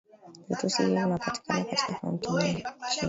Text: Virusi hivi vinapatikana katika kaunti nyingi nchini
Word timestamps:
Virusi 0.49 0.79
hivi 0.83 0.95
vinapatikana 0.95 1.63
katika 1.63 1.93
kaunti 1.93 2.29
nyingi 2.31 2.49
nchini 2.51 2.65